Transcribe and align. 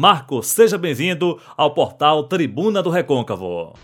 Marco, 0.00 0.44
seja 0.44 0.78
bem-vindo 0.78 1.40
ao 1.56 1.74
portal 1.74 2.22
Tribuna 2.22 2.80
do 2.80 2.88
Recôncavo. 2.88 3.74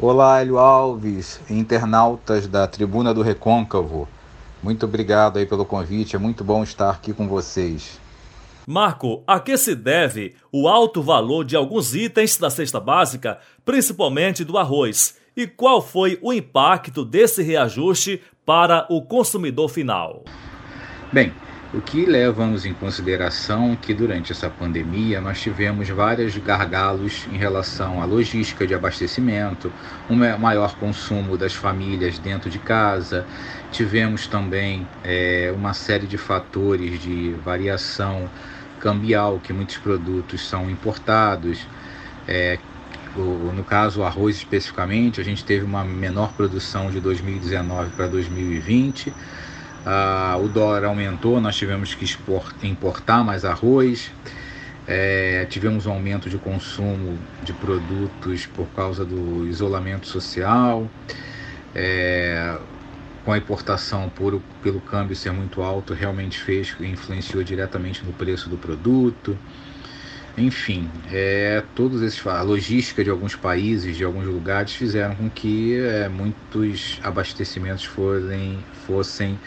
Olá, 0.00 0.40
Hélio 0.40 0.56
Alves, 0.56 1.42
internautas 1.50 2.48
da 2.48 2.66
Tribuna 2.66 3.12
do 3.12 3.20
Recôncavo. 3.20 4.08
Muito 4.62 4.86
obrigado 4.86 5.36
aí 5.36 5.44
pelo 5.44 5.66
convite, 5.66 6.16
é 6.16 6.18
muito 6.18 6.42
bom 6.42 6.62
estar 6.62 6.88
aqui 6.88 7.12
com 7.12 7.28
vocês. 7.28 8.00
Marco, 8.66 9.22
a 9.26 9.38
que 9.38 9.58
se 9.58 9.74
deve 9.74 10.34
o 10.50 10.66
alto 10.66 11.02
valor 11.02 11.44
de 11.44 11.54
alguns 11.54 11.94
itens 11.94 12.38
da 12.38 12.48
cesta 12.48 12.80
básica, 12.80 13.38
principalmente 13.62 14.44
do 14.44 14.56
arroz? 14.56 15.18
E 15.36 15.46
qual 15.46 15.82
foi 15.82 16.18
o 16.22 16.32
impacto 16.32 17.04
desse 17.04 17.42
reajuste 17.42 18.22
para 18.46 18.86
o 18.88 19.02
consumidor 19.02 19.68
final? 19.68 20.24
Bem, 21.12 21.30
o 21.72 21.82
que 21.82 22.06
levamos 22.06 22.64
em 22.64 22.72
consideração 22.72 23.76
que 23.76 23.92
durante 23.92 24.32
essa 24.32 24.48
pandemia 24.48 25.20
nós 25.20 25.38
tivemos 25.38 25.86
vários 25.90 26.34
gargalos 26.38 27.26
em 27.30 27.36
relação 27.36 28.00
à 28.00 28.06
logística 28.06 28.66
de 28.66 28.74
abastecimento, 28.74 29.70
um 30.08 30.16
maior 30.38 30.74
consumo 30.76 31.36
das 31.36 31.54
famílias 31.54 32.18
dentro 32.18 32.48
de 32.48 32.58
casa, 32.58 33.26
tivemos 33.70 34.26
também 34.26 34.88
é, 35.04 35.52
uma 35.54 35.74
série 35.74 36.06
de 36.06 36.16
fatores 36.16 37.02
de 37.02 37.34
variação 37.44 38.30
cambial, 38.80 39.38
que 39.38 39.52
muitos 39.52 39.76
produtos 39.76 40.48
são 40.48 40.70
importados. 40.70 41.66
É, 42.26 42.58
no 43.14 43.64
caso, 43.64 44.00
o 44.00 44.04
arroz 44.04 44.36
especificamente, 44.36 45.20
a 45.20 45.24
gente 45.24 45.44
teve 45.44 45.64
uma 45.64 45.84
menor 45.84 46.32
produção 46.32 46.90
de 46.90 47.00
2019 47.00 47.90
para 47.90 48.06
2020 48.06 49.12
ah, 49.90 50.36
o 50.36 50.48
dólar 50.48 50.84
aumentou, 50.84 51.40
nós 51.40 51.56
tivemos 51.56 51.94
que 51.94 52.04
importar 52.62 53.24
mais 53.24 53.42
arroz, 53.42 54.12
é, 54.86 55.46
tivemos 55.48 55.86
um 55.86 55.92
aumento 55.92 56.28
de 56.28 56.36
consumo 56.36 57.18
de 57.42 57.54
produtos 57.54 58.44
por 58.44 58.66
causa 58.76 59.02
do 59.02 59.46
isolamento 59.46 60.06
social, 60.06 60.86
é, 61.74 62.58
com 63.24 63.32
a 63.32 63.38
importação 63.38 64.10
por, 64.10 64.42
pelo 64.62 64.78
câmbio 64.78 65.16
ser 65.16 65.32
muito 65.32 65.62
alto, 65.62 65.94
realmente 65.94 66.38
fez, 66.38 66.76
influenciou 66.80 67.42
diretamente 67.42 68.04
no 68.04 68.12
preço 68.12 68.50
do 68.50 68.58
produto. 68.58 69.38
Enfim, 70.36 70.90
é, 71.10 71.62
todos 71.74 72.02
esses 72.02 72.24
a 72.26 72.42
logística 72.42 73.02
de 73.02 73.08
alguns 73.08 73.34
países, 73.34 73.96
de 73.96 74.04
alguns 74.04 74.26
lugares, 74.26 74.74
fizeram 74.74 75.14
com 75.14 75.30
que 75.30 75.78
é, 75.78 76.10
muitos 76.10 77.00
abastecimentos 77.02 77.84
fossem, 77.84 78.58
fossem 78.86 79.38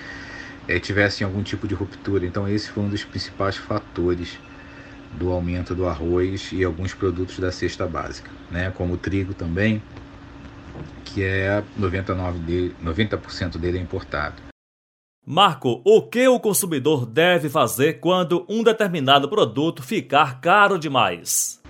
é, 0.67 0.79
tivessem 0.79 1.25
algum 1.25 1.43
tipo 1.43 1.67
de 1.67 1.75
ruptura. 1.75 2.25
Então, 2.25 2.47
esse 2.47 2.69
foi 2.69 2.83
um 2.83 2.89
dos 2.89 3.03
principais 3.03 3.57
fatores 3.57 4.37
do 5.13 5.31
aumento 5.31 5.75
do 5.75 5.87
arroz 5.87 6.51
e 6.51 6.63
alguns 6.63 6.93
produtos 6.93 7.39
da 7.39 7.51
cesta 7.51 7.85
básica, 7.85 8.31
né? 8.49 8.71
como 8.71 8.93
o 8.93 8.97
trigo 8.97 9.33
também, 9.33 9.81
que 11.03 11.23
é 11.23 11.63
99 11.77 12.39
dele, 12.39 12.75
90% 12.81 13.57
dele 13.57 13.77
é 13.77 13.81
importado. 13.81 14.41
Marco, 15.25 15.81
o 15.85 16.01
que 16.01 16.27
o 16.27 16.39
consumidor 16.39 17.05
deve 17.05 17.47
fazer 17.47 17.99
quando 17.99 18.45
um 18.49 18.63
determinado 18.63 19.29
produto 19.29 19.83
ficar 19.83 20.41
caro 20.41 20.79
demais? 20.79 21.60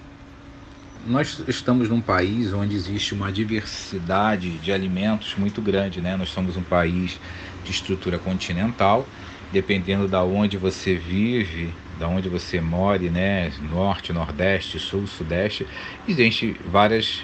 Nós 1.06 1.42
estamos 1.48 1.90
num 1.90 2.00
país 2.00 2.54
onde 2.54 2.76
existe 2.76 3.16
uma 3.16 3.32
diversidade 3.32 4.60
de 4.60 4.72
alimentos 4.72 5.34
muito 5.36 5.60
grande, 5.60 6.00
né? 6.00 6.16
Nós 6.16 6.30
somos 6.30 6.56
um 6.56 6.62
país 6.62 7.20
de 7.64 7.72
estrutura 7.72 8.20
continental, 8.20 9.08
dependendo 9.52 10.08
da 10.08 10.24
onde 10.24 10.58
você 10.58 10.96
vive, 10.96 11.74
da 12.00 12.08
onde 12.08 12.30
você 12.30 12.62
mora, 12.62 13.02
né, 13.10 13.52
norte, 13.72 14.14
nordeste, 14.14 14.80
sul, 14.80 15.08
sudeste, 15.08 15.66
existem 16.08 16.56
várias 16.66 17.24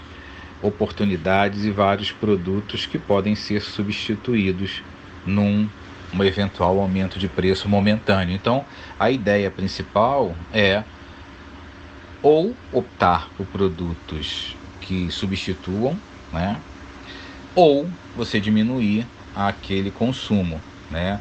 oportunidades 0.62 1.64
e 1.64 1.70
vários 1.70 2.12
produtos 2.12 2.88
que 2.88 2.98
podem 2.98 3.36
ser 3.36 3.62
substituídos 3.62 4.82
num 5.26 5.70
um 6.14 6.24
eventual 6.24 6.80
aumento 6.80 7.20
de 7.20 7.28
preço 7.28 7.68
momentâneo. 7.68 8.34
Então, 8.34 8.66
a 8.98 9.12
ideia 9.12 9.52
principal 9.52 10.36
é 10.54 10.84
ou 12.22 12.56
optar 12.72 13.30
por 13.38 13.46
produtos 13.48 14.56
que 14.82 15.10
substituam, 15.12 15.98
né? 16.32 16.58
Ou 17.56 17.90
você 18.16 18.40
diminuir 18.40 19.06
aquele 19.36 19.92
consumo, 19.92 20.60
né? 20.90 21.20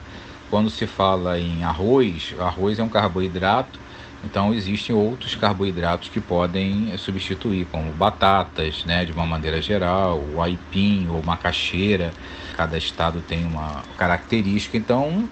Quando 0.51 0.71
se 0.71 0.87
fala 0.87 1.39
em 1.41 1.65
arroz, 1.65 2.35
arroz 2.39 2.79
é 2.79 2.83
um 2.83 2.89
carboidrato, 2.89 3.79
então 4.25 4.55
existem 4.55 4.95
outros 4.95 5.35
carboidratos 5.35 6.09
que 6.09 6.21
podem 6.21 6.97
substituir, 6.97 7.67
como 7.67 7.93
batatas, 7.93 8.85
né, 8.85 9.05
de 9.05 9.13
uma 9.13 9.27
maneira 9.27 9.61
geral, 9.61 10.23
o 10.35 10.43
aipim 10.43 11.07
ou 11.09 11.23
macaxeira. 11.23 12.13
Cada 12.57 12.79
estado 12.79 13.21
tem 13.21 13.45
uma 13.45 13.83
característica, 13.97 14.77
então 14.77 15.29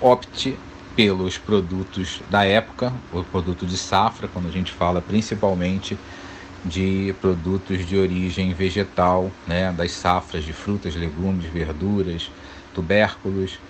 opte 0.00 0.58
pelos 0.98 1.38
produtos 1.38 2.20
da 2.28 2.44
época, 2.44 2.92
o 3.12 3.22
produto 3.22 3.64
de 3.64 3.76
safra, 3.76 4.26
quando 4.26 4.48
a 4.48 4.50
gente 4.50 4.72
fala 4.72 5.00
principalmente 5.00 5.96
de 6.64 7.14
produtos 7.20 7.86
de 7.86 7.96
origem 7.96 8.52
vegetal, 8.52 9.30
né, 9.46 9.70
das 9.70 9.92
safras 9.92 10.42
de 10.42 10.52
frutas, 10.52 10.96
legumes, 10.96 11.46
verduras, 11.46 12.28
tubérculos. 12.74 13.60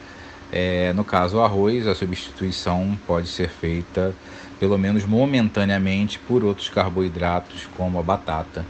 É, 0.51 0.95
no 0.95 1.05
caso, 1.05 1.37
o 1.37 1.43
arroz, 1.43 1.87
a 1.87 1.95
substituição 1.95 2.99
pode 3.07 3.29
ser 3.29 3.51
feita, 3.51 4.15
pelo 4.59 4.79
menos 4.79 5.05
momentaneamente, 5.05 6.19
por 6.21 6.43
outros 6.43 6.71
carboidratos, 6.71 7.69
como 7.77 7.99
a 7.99 8.03
batata. 8.03 8.65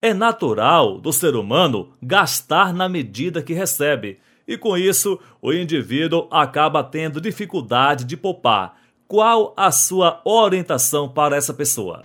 É 0.00 0.14
natural 0.14 1.00
do 1.00 1.12
ser 1.12 1.34
humano 1.34 1.92
gastar 2.00 2.72
na 2.72 2.88
medida 2.88 3.42
que 3.42 3.52
recebe, 3.52 4.20
e 4.48 4.56
com 4.56 4.76
isso 4.78 5.20
o 5.42 5.52
indivíduo 5.52 6.26
acaba 6.30 6.82
tendo 6.82 7.20
dificuldade 7.20 8.06
de 8.06 8.16
poupar. 8.16 8.78
Qual 9.06 9.52
a 9.56 9.70
sua 9.70 10.20
orientação 10.24 11.08
para 11.08 11.36
essa 11.36 11.52
pessoa? 11.52 12.02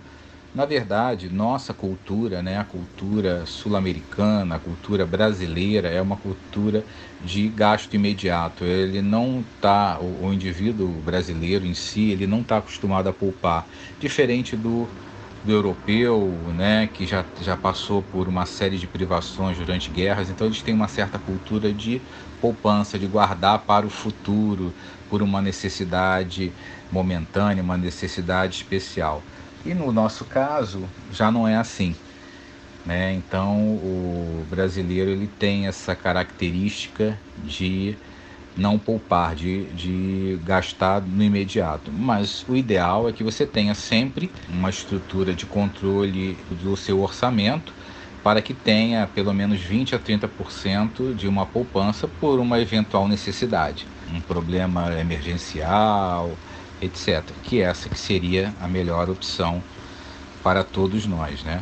Na 0.54 0.66
verdade, 0.66 1.30
nossa 1.30 1.74
cultura, 1.74 2.44
né, 2.44 2.60
a 2.60 2.64
cultura 2.64 3.44
sul-americana, 3.46 4.56
a 4.56 4.60
cultura 4.60 5.04
brasileira, 5.04 5.88
é 5.88 6.00
uma 6.00 6.16
cultura 6.16 6.84
de 7.26 7.48
gasto 7.48 7.96
imediato. 7.96 8.64
Ele 8.64 9.02
não 9.02 9.44
está, 9.56 9.98
o, 10.00 10.28
o 10.28 10.34
indivíduo 10.34 10.88
brasileiro 11.04 11.66
em 11.66 11.74
si, 11.74 12.12
ele 12.12 12.28
não 12.28 12.42
está 12.42 12.58
acostumado 12.58 13.10
a 13.10 13.14
poupar, 13.14 13.66
diferente 14.00 14.56
do, 14.56 14.88
do 15.44 15.52
europeu, 15.52 16.40
né, 16.56 16.90
que 16.94 17.06
já, 17.06 17.26
já 17.42 17.58
passou 17.58 18.02
por 18.02 18.28
uma 18.28 18.46
série 18.46 18.78
de 18.78 18.88
privações 18.88 19.58
durante 19.58 19.92
guerras, 19.92 20.30
então 20.30 20.48
eles 20.48 20.62
têm 20.62 20.74
uma 20.74 20.88
certa 20.88 21.20
cultura 21.20 21.74
de 21.74 22.02
poupança, 22.40 22.98
de 22.98 23.08
guardar 23.08 23.60
para 23.60 23.86
o 23.86 23.90
futuro, 23.90 24.74
por 25.10 25.22
uma 25.22 25.42
necessidade 25.42 26.52
momentânea, 26.92 27.62
uma 27.62 27.78
necessidade 27.78 28.56
especial. 28.56 29.22
E 29.66 29.74
no 29.74 29.92
nosso 29.92 30.26
caso 30.26 30.90
já 31.12 31.32
não 31.32 31.48
é 31.48 31.56
assim. 31.56 31.96
Né? 32.86 33.14
Então 33.14 33.58
o 33.76 34.46
brasileiro 34.50 35.10
ele 35.10 35.28
tem 35.28 35.68
essa 35.68 35.96
característica 35.96 37.18
de 37.38 37.96
não 38.56 38.78
poupar, 38.78 39.36
de, 39.36 39.66
de 39.74 40.40
gastar 40.44 41.02
no 41.02 41.24
imediato. 41.24 41.92
Mas 41.92 42.46
o 42.48 42.56
ideal 42.56 43.10
é 43.10 43.12
que 43.12 43.24
você 43.24 43.46
tenha 43.46 43.74
sempre 43.74 44.32
uma 44.50 44.70
estrutura 44.70 45.34
de 45.34 45.46
controle 45.46 46.38
do 46.62 46.76
seu 46.78 47.02
orçamento 47.02 47.74
para 48.24 48.42
que 48.42 48.54
tenha 48.54 49.08
pelo 49.08 49.34
menos 49.34 49.60
20 49.60 49.96
a 49.96 50.00
30% 50.00 51.14
de 51.14 51.28
uma 51.28 51.46
poupança 51.46 52.08
por 52.08 52.40
uma 52.40 52.60
eventual 52.60 53.08
necessidade, 53.08 53.86
um 54.14 54.22
problema 54.22 54.98
emergencial, 54.98 56.32
etc. 56.82 57.24
Que 57.44 57.62
essa 57.62 57.90
que 57.90 58.00
seria 58.00 58.54
a 58.62 58.68
melhor 58.68 59.10
opção 59.10 59.62
para 60.42 60.64
todos 60.64 61.06
nós, 61.06 61.44
né? 61.44 61.62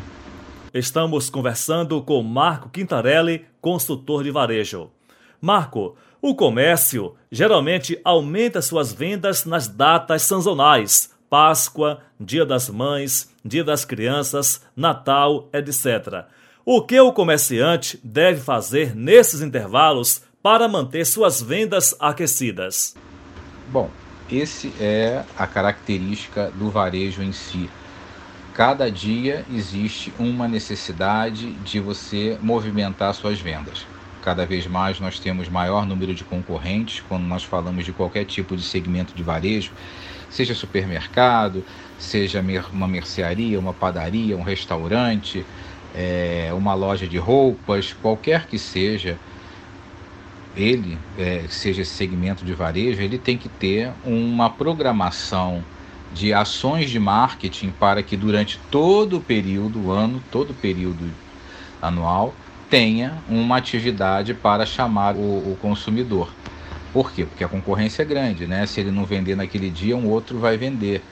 Estamos 0.74 1.30
conversando 1.30 2.02
com 2.02 2.24
Marco 2.24 2.70
Quintarelli, 2.70 3.46
consultor 3.60 4.24
de 4.24 4.32
varejo. 4.32 4.90
Marco, 5.42 5.98
o 6.22 6.36
comércio 6.36 7.16
geralmente 7.32 8.00
aumenta 8.04 8.62
suas 8.62 8.94
vendas 8.94 9.44
nas 9.44 9.68
datas 9.68 10.22
sazonais, 10.22 11.12
Páscoa, 11.30 12.02
Dia 12.20 12.46
das 12.46 12.70
Mães, 12.70 13.34
Dia 13.44 13.64
das 13.64 13.84
Crianças, 13.84 14.62
Natal, 14.76 15.50
etc. 15.52 16.26
O 16.64 16.84
que 16.84 17.00
o 17.00 17.12
comerciante 17.12 18.00
deve 18.04 18.40
fazer 18.40 18.96
nesses 18.96 19.42
intervalos 19.42 20.22
para 20.44 20.68
manter 20.68 21.06
suas 21.06 21.42
vendas 21.42 21.96
aquecidas? 22.00 22.96
Bom, 23.70 23.90
esse 24.30 24.72
é 24.80 25.24
a 25.36 25.48
característica 25.48 26.52
do 26.52 26.70
varejo 26.70 27.24
em 27.24 27.32
si. 27.32 27.68
Cada 28.54 28.92
dia 28.92 29.46
existe 29.52 30.14
uma 30.20 30.48
necessidade 30.48 31.54
de 31.54 31.80
você 31.80 32.38
movimentar 32.42 33.14
suas 33.16 33.40
vendas. 33.40 33.88
Cada 34.22 34.46
vez 34.46 34.68
mais 34.68 35.00
nós 35.00 35.20
temos 35.20 35.50
maior 35.50 35.86
número 35.86 36.14
de 36.14 36.24
concorrentes 36.24 37.04
quando 37.08 37.24
nós 37.24 37.44
falamos 37.44 37.84
de 37.84 37.92
qualquer 37.92 38.26
tipo 38.26 38.56
de 38.56 38.64
segmento 38.64 39.14
de 39.16 39.24
varejo, 39.24 39.72
seja 40.30 40.54
supermercado, 40.54 41.64
seja 41.98 42.44
uma 42.72 42.88
mercearia, 42.88 43.60
uma 43.60 43.74
padaria, 43.74 44.38
um 44.38 44.44
restaurante, 44.44 45.46
é, 45.96 46.50
uma 46.54 46.74
loja 46.74 47.08
de 47.08 47.18
roupas, 47.18 47.94
qualquer 47.94 48.46
que 48.46 48.58
seja 48.58 49.18
ele, 50.56 50.98
é, 51.18 51.46
seja 51.50 51.82
esse 51.82 51.92
segmento 51.92 52.46
de 52.46 52.54
varejo, 52.54 53.02
ele 53.02 53.18
tem 53.18 53.38
que 53.38 53.50
ter 53.50 53.92
uma 54.04 54.50
programação 54.50 55.64
de 56.14 56.34
ações 56.34 56.90
de 56.90 57.00
marketing 57.00 57.72
para 57.72 58.04
que 58.04 58.18
durante 58.18 58.60
todo 58.70 59.18
o 59.18 59.22
período, 59.22 59.88
o 59.88 59.92
ano, 59.92 60.22
todo 60.30 60.52
o 60.52 60.54
período 60.54 61.10
anual, 61.82 62.36
tenha 62.72 63.22
uma 63.28 63.58
atividade 63.58 64.34
para 64.34 64.66
chamar 64.66 65.16
o, 65.16 65.52
o, 65.52 65.58
consumidor. 65.62 66.32
Por 66.94 67.12
quê? 67.12 67.26
Porque 67.26 67.44
a 67.44 67.48
concorrência 67.48 68.02
é 68.02 68.06
grande, 68.06 68.48
né? 68.48 68.66
Se 68.66 68.80
ele 68.80 68.92
não 68.92 69.04
vender 69.04 69.36
naquele 69.36 69.70
dia, 69.70 69.96
um 69.96 70.08
outro 70.08 70.40
vai 70.40 70.56
vender. 70.56 71.04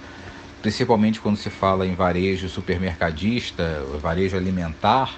Principalmente 0.61 1.19
quando 1.19 1.35
se 1.35 1.49
fala 1.49 1.85
em 1.85 1.93
varejo 1.93 2.47
supermercadista, 2.47 3.83
varejo 4.01 4.37
alimentar, 4.37 5.13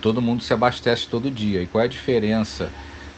todo 0.00 0.22
mundo 0.22 0.42
se 0.42 0.52
abastece 0.54 1.08
todo 1.08 1.30
dia. 1.30 1.62
E 1.62 1.66
qual 1.66 1.82
é 1.82 1.86
a 1.86 1.88
diferença 1.88 2.70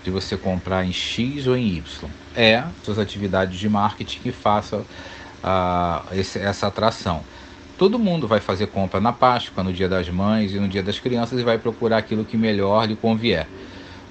de 0.02 0.11
você 0.11 0.34
comprar 0.34 0.87
em 0.87 0.93
X 0.93 1.46
ou 1.46 1.56
em 1.56 1.69
Y? 1.76 2.11
É 2.34 2.64
suas 2.82 2.99
atividades 2.99 3.58
de 3.58 3.69
marketing 3.69 4.20
que 4.20 4.32
façam 4.32 4.84
esse, 6.12 6.38
essa 6.38 6.66
atração. 6.66 7.22
Todo 7.76 7.99
mundo 7.99 8.29
vai 8.29 8.38
fazer 8.38 8.69
compra 8.69 9.00
na 9.00 9.12
Páscoa, 9.12 9.65
no 9.65 9.73
Dia 9.73 9.88
das 9.88 10.09
Mães 10.09 10.53
e 10.53 10.61
no 10.61 10.69
Dia 10.69 10.82
das 10.82 11.00
Crianças 11.00 11.41
e 11.41 11.43
vai 11.43 11.59
procurar 11.59 11.99
aquilo 11.99 12.25
que 12.25 12.37
melhor 12.37 12.87
lhe 12.87 12.94
convier. 12.94 13.49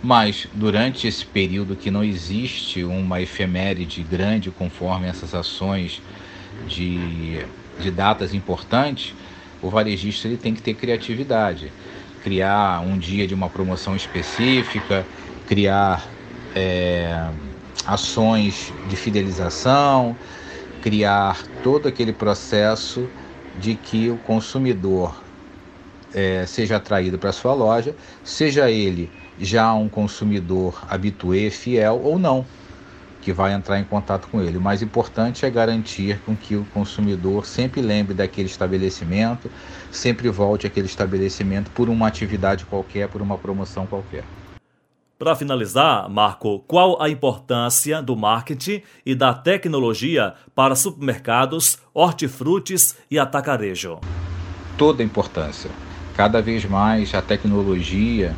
Mas 0.03 0.47
durante 0.53 1.07
esse 1.07 1.25
período 1.25 1.77
que 1.77 1.89
não 1.89 2.03
existe 2.03 2.83
uma 2.83 3.21
efeméride 3.21 4.03
grande 4.03 4.51
conforme 4.51 5.07
essas 5.07 5.33
ações 5.33 6.01
de, 6.67 7.45
de 7.79 7.89
datas 7.89 8.33
importantes, 8.33 9.13
o 9.61 9.69
varejista 9.69 10.27
ele 10.27 10.35
tem 10.35 10.53
que 10.53 10.61
ter 10.61 10.73
criatividade. 10.73 11.71
Criar 12.21 12.81
um 12.81 12.97
dia 12.97 13.25
de 13.25 13.33
uma 13.33 13.47
promoção 13.47 13.95
específica, 13.95 15.05
criar 15.47 16.05
é, 16.53 17.29
ações 17.87 18.73
de 18.89 18.97
fidelização, 18.97 20.17
criar 20.81 21.41
todo 21.63 21.87
aquele 21.87 22.11
processo 22.11 23.07
de 23.53 23.75
que 23.77 24.09
o 24.09 24.19
consumidor 24.19 25.23
é, 26.13 26.45
seja 26.45 26.77
atraído 26.77 27.19
para 27.19 27.31
sua 27.31 27.53
loja, 27.53 27.95
seja 28.23 28.69
ele 28.71 29.15
já 29.37 29.73
um 29.73 29.89
consumidor 29.89 30.85
habitué, 30.89 31.49
fiel 31.49 31.99
ou 32.01 32.19
não, 32.19 32.51
que 33.19 33.33
vai 33.33 33.53
entrar 33.53 33.79
em 33.79 33.85
contato 33.85 34.27
com 34.29 34.41
ele. 34.41 34.57
O 34.57 34.61
mais 34.61 34.81
importante 34.81 35.45
é 35.45 35.51
garantir 35.51 36.21
com 36.23 36.37
que 36.37 36.55
o 36.57 36.65
consumidor 36.65 37.45
sempre 37.47 37.81
lembre 37.81 38.13
daquele 38.13 38.47
estabelecimento, 38.47 39.51
sempre 39.91 40.29
volte 40.29 40.67
àquele 40.67 40.87
estabelecimento 40.87 41.71
por 41.71 41.89
uma 41.89 42.07
atividade 42.07 42.65
qualquer, 42.65 43.09
por 43.09 43.21
uma 43.21 43.39
promoção 43.39 43.87
qualquer. 43.87 44.29
Para 45.19 45.35
finalizar, 45.35 46.09
Marco, 46.09 46.59
qual 46.67 46.99
a 47.01 47.07
importância 47.07 48.01
do 48.01 48.15
marketing 48.15 48.81
e 49.05 49.13
da 49.13 49.31
tecnologia 49.31 50.33
para 50.55 50.75
supermercados, 50.75 51.77
hortifrutis 51.93 52.97
e 53.11 53.19
atacarejo? 53.19 53.99
Toda 54.75 55.03
a 55.03 55.05
importância. 55.05 55.69
Cada 56.17 56.41
vez 56.41 56.65
mais 56.65 57.13
a 57.13 57.21
tecnologia 57.21 58.35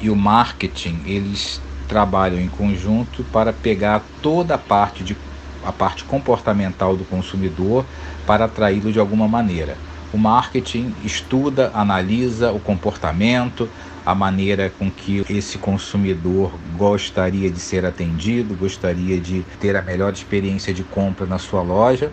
e 0.00 0.08
o 0.08 0.16
marketing, 0.16 1.02
eles 1.04 1.60
trabalham 1.86 2.40
em 2.40 2.48
conjunto 2.48 3.22
para 3.24 3.52
pegar 3.52 4.02
toda 4.22 4.54
a 4.54 4.58
parte 4.58 5.04
de 5.04 5.14
a 5.62 5.70
parte 5.70 6.02
comportamental 6.04 6.96
do 6.96 7.04
consumidor 7.04 7.84
para 8.26 8.46
atraí-lo 8.46 8.90
de 8.90 8.98
alguma 8.98 9.28
maneira. 9.28 9.76
O 10.12 10.18
marketing 10.18 10.92
estuda, 11.04 11.70
analisa 11.72 12.50
o 12.50 12.58
comportamento, 12.58 13.68
a 14.04 14.14
maneira 14.14 14.72
com 14.78 14.90
que 14.90 15.24
esse 15.30 15.58
consumidor 15.58 16.52
gostaria 16.76 17.50
de 17.50 17.60
ser 17.60 17.84
atendido, 17.86 18.54
gostaria 18.54 19.18
de 19.18 19.42
ter 19.60 19.76
a 19.76 19.82
melhor 19.82 20.12
experiência 20.12 20.74
de 20.74 20.82
compra 20.82 21.26
na 21.26 21.38
sua 21.38 21.62
loja. 21.62 22.10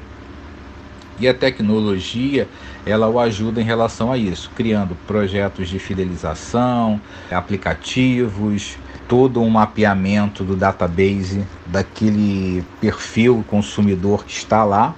E 1.19 1.27
a 1.27 1.33
tecnologia, 1.33 2.47
ela 2.85 3.09
o 3.09 3.19
ajuda 3.19 3.59
em 3.59 3.65
relação 3.65 4.11
a 4.11 4.17
isso, 4.17 4.49
criando 4.55 4.95
projetos 5.05 5.67
de 5.67 5.77
fidelização, 5.77 7.01
aplicativos, 7.29 8.77
todo 9.07 9.41
um 9.41 9.49
mapeamento 9.49 10.43
do 10.43 10.55
database 10.55 11.43
daquele 11.65 12.63
perfil 12.79 13.43
consumidor 13.49 14.23
que 14.23 14.31
está 14.31 14.63
lá 14.63 14.95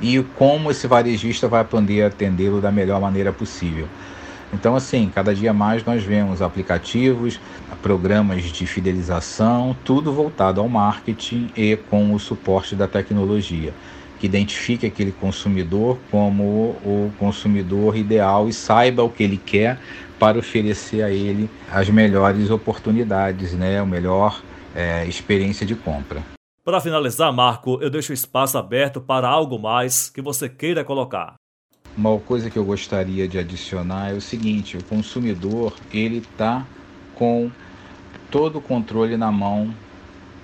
e 0.00 0.22
como 0.36 0.70
esse 0.70 0.86
varejista 0.86 1.48
vai 1.48 1.64
poder 1.64 2.04
atendê-lo 2.04 2.60
da 2.60 2.70
melhor 2.70 3.00
maneira 3.00 3.32
possível. 3.32 3.88
Então, 4.52 4.74
assim, 4.74 5.10
cada 5.14 5.34
dia 5.34 5.52
mais 5.52 5.84
nós 5.84 6.02
vemos 6.02 6.40
aplicativos, 6.40 7.38
programas 7.82 8.44
de 8.44 8.66
fidelização, 8.66 9.76
tudo 9.84 10.12
voltado 10.12 10.60
ao 10.60 10.68
marketing 10.68 11.50
e 11.56 11.76
com 11.76 12.14
o 12.14 12.18
suporte 12.18 12.74
da 12.74 12.88
tecnologia, 12.88 13.72
que 14.18 14.26
identifique 14.26 14.86
aquele 14.86 15.12
consumidor 15.12 15.98
como 16.10 16.76
o 16.84 17.12
consumidor 17.18 17.96
ideal 17.96 18.48
e 18.48 18.52
saiba 18.52 19.02
o 19.02 19.10
que 19.10 19.22
ele 19.22 19.36
quer 19.36 19.78
para 20.18 20.38
oferecer 20.38 21.02
a 21.02 21.10
ele 21.10 21.48
as 21.70 21.88
melhores 21.88 22.50
oportunidades, 22.50 23.52
né, 23.52 23.78
a 23.78 23.86
melhor 23.86 24.42
é, 24.74 25.06
experiência 25.06 25.64
de 25.64 25.74
compra. 25.74 26.22
Para 26.64 26.80
finalizar, 26.80 27.32
Marco, 27.32 27.78
eu 27.80 27.88
deixo 27.88 28.12
espaço 28.12 28.58
aberto 28.58 29.00
para 29.00 29.28
algo 29.28 29.58
mais 29.58 30.10
que 30.10 30.20
você 30.20 30.48
queira 30.48 30.84
colocar. 30.84 31.34
Uma 31.98 32.16
coisa 32.20 32.48
que 32.48 32.56
eu 32.56 32.64
gostaria 32.64 33.26
de 33.26 33.38
adicionar 33.38 34.10
é 34.10 34.14
o 34.14 34.20
seguinte: 34.20 34.76
o 34.76 34.82
consumidor 34.84 35.76
ele 35.92 36.18
está 36.18 36.64
com 37.16 37.50
todo 38.30 38.58
o 38.58 38.62
controle 38.62 39.16
na 39.16 39.32
mão 39.32 39.74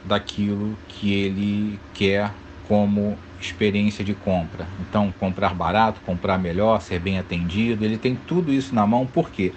daquilo 0.04 0.76
que 0.88 1.14
ele 1.14 1.78
quer 1.94 2.32
como 2.66 3.16
experiência 3.40 4.04
de 4.04 4.14
compra. 4.14 4.66
Então, 4.80 5.12
comprar 5.12 5.54
barato, 5.54 6.00
comprar 6.00 6.38
melhor, 6.38 6.80
ser 6.80 6.98
bem 6.98 7.20
atendido, 7.20 7.84
ele 7.84 7.98
tem 7.98 8.16
tudo 8.16 8.52
isso 8.52 8.74
na 8.74 8.84
mão. 8.84 9.06
Por 9.06 9.30
quê? 9.30 9.52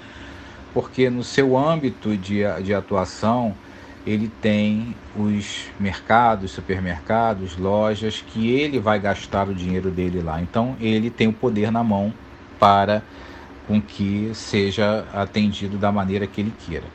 Porque 0.75 1.09
no 1.09 1.23
seu 1.23 1.57
âmbito 1.57 2.15
de, 2.15 2.41
de 2.61 2.75
atuação, 2.75 3.55
ele 4.07 4.31
tem 4.41 4.95
os 5.17 5.65
mercados, 5.77 6.51
supermercados, 6.51 7.57
lojas 7.57 8.23
que 8.25 8.49
ele 8.49 8.79
vai 8.79 8.97
gastar 8.99 9.49
o 9.49 9.53
dinheiro 9.53 9.91
dele 9.91 10.21
lá. 10.21 10.41
Então 10.41 10.77
ele 10.79 11.09
tem 11.09 11.27
o 11.27 11.33
poder 11.33 11.69
na 11.73 11.83
mão 11.83 12.13
para 12.57 13.03
com 13.67 13.81
que 13.81 14.31
seja 14.33 15.05
atendido 15.13 15.77
da 15.77 15.91
maneira 15.91 16.25
que 16.25 16.39
ele 16.39 16.53
queira. 16.65 16.85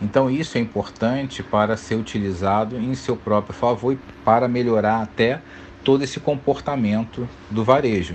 Então 0.00 0.30
isso 0.30 0.56
é 0.56 0.60
importante 0.60 1.42
para 1.42 1.76
ser 1.76 1.96
utilizado 1.96 2.78
em 2.78 2.94
seu 2.94 3.16
próprio 3.16 3.52
favor 3.52 3.92
e 3.92 3.98
para 4.24 4.46
melhorar 4.46 5.02
até 5.02 5.42
todo 5.82 6.04
esse 6.04 6.20
comportamento 6.20 7.28
do 7.50 7.64
varejo. 7.64 8.14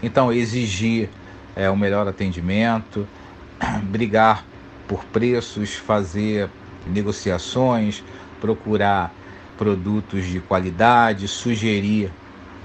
Então 0.00 0.32
exigir 0.32 1.10
é, 1.56 1.68
o 1.68 1.76
melhor 1.76 2.06
atendimento, 2.06 3.04
brigar 3.82 4.44
por 4.86 5.04
preços, 5.06 5.74
fazer 5.74 6.48
negociações, 6.86 8.02
procurar 8.40 9.14
produtos 9.58 10.24
de 10.26 10.40
qualidade, 10.40 11.28
sugerir 11.28 12.10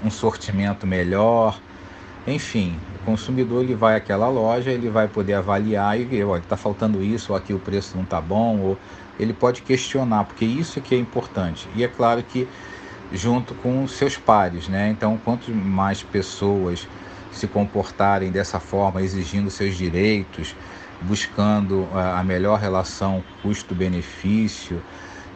um 0.04 0.10
sortimento 0.10 0.86
melhor. 0.86 1.58
Enfim, 2.26 2.78
o 2.96 3.04
consumidor 3.04 3.62
ele 3.62 3.74
vai 3.74 3.96
àquela 3.96 4.28
loja, 4.28 4.70
ele 4.70 4.88
vai 4.88 5.06
poder 5.06 5.34
avaliar 5.34 6.00
e 6.00 6.04
ver, 6.04 6.24
olha, 6.24 6.40
está 6.40 6.56
faltando 6.56 7.02
isso, 7.02 7.32
ou 7.32 7.38
aqui 7.38 7.52
o 7.52 7.58
preço 7.58 7.96
não 7.96 8.04
está 8.04 8.20
bom, 8.20 8.58
ou 8.58 8.78
ele 9.18 9.32
pode 9.32 9.62
questionar, 9.62 10.24
porque 10.24 10.44
isso 10.44 10.80
que 10.80 10.94
é 10.94 10.98
importante. 10.98 11.68
E 11.74 11.84
é 11.84 11.88
claro 11.88 12.22
que 12.22 12.48
junto 13.12 13.54
com 13.54 13.86
seus 13.86 14.16
pares, 14.16 14.68
né? 14.68 14.88
Então, 14.90 15.18
quanto 15.24 15.50
mais 15.52 16.02
pessoas 16.02 16.88
se 17.32 17.46
comportarem 17.46 18.30
dessa 18.30 18.58
forma, 18.58 19.02
exigindo 19.02 19.50
seus 19.50 19.76
direitos, 19.76 20.56
buscando 21.02 21.88
a 21.94 22.22
melhor 22.24 22.58
relação 22.58 23.22
custo-benefício, 23.42 24.82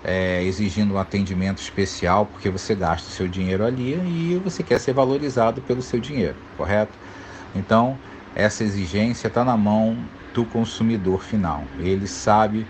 é, 0.03 0.43
exigindo 0.45 0.95
um 0.95 0.99
atendimento 0.99 1.59
especial, 1.59 2.27
porque 2.27 2.49
você 2.49 2.75
gasta 2.75 3.09
o 3.09 3.13
seu 3.13 3.29
dinheiro 3.29 3.65
ali 3.65 3.95
e 3.95 4.41
você 4.43 4.63
quer 4.63 4.81
ser 4.81 4.93
valorizado 4.93 5.61
pelo 5.61 5.83
seu 5.83 6.01
dinheiro, 6.01 6.37
correto? 6.57 6.93
Então, 7.55 7.99
essa 8.35 8.65
exigência 8.65 9.29
está 9.29 9.45
na 9.45 9.57
mão 9.57 9.97
do 10.33 10.45
consumidor 10.45 11.23
final. 11.23 11.65
Ele 11.79 12.07
sabe 12.07 12.67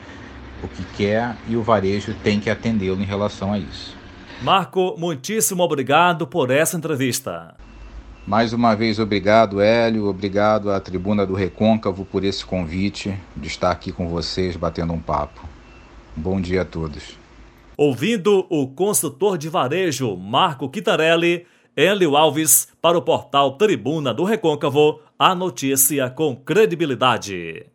o 0.62 0.68
que 0.68 0.84
quer 0.96 1.36
e 1.48 1.56
o 1.56 1.62
varejo 1.62 2.14
tem 2.22 2.40
que 2.40 2.50
atendê-lo 2.50 3.00
em 3.00 3.04
relação 3.06 3.52
a 3.52 3.58
isso. 3.58 3.96
Marco, 4.42 4.96
muitíssimo 4.98 5.62
obrigado 5.62 6.26
por 6.26 6.50
essa 6.50 6.76
entrevista. 6.76 7.54
Mais 8.30 8.52
uma 8.52 8.76
vez, 8.76 9.00
obrigado, 9.00 9.60
Hélio, 9.60 10.06
obrigado 10.06 10.70
à 10.70 10.78
Tribuna 10.78 11.26
do 11.26 11.34
Recôncavo 11.34 12.04
por 12.04 12.22
esse 12.22 12.46
convite 12.46 13.12
de 13.36 13.48
estar 13.48 13.72
aqui 13.72 13.90
com 13.90 14.08
vocês 14.08 14.54
batendo 14.54 14.92
um 14.92 15.00
papo. 15.00 15.48
Bom 16.14 16.40
dia 16.40 16.62
a 16.62 16.64
todos. 16.64 17.18
Ouvindo 17.76 18.46
o 18.48 18.68
consultor 18.68 19.36
de 19.36 19.48
varejo 19.48 20.16
Marco 20.16 20.70
Quitarelli, 20.70 21.44
Hélio 21.74 22.16
Alves, 22.16 22.68
para 22.80 22.96
o 22.96 23.02
portal 23.02 23.56
Tribuna 23.56 24.14
do 24.14 24.22
Recôncavo, 24.22 25.00
a 25.18 25.34
notícia 25.34 26.08
com 26.08 26.36
credibilidade. 26.36 27.66